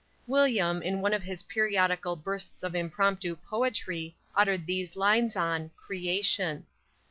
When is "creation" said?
5.87-6.63